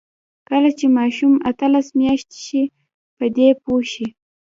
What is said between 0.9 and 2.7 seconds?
ماشوم اتلس میاشتنۍ شي،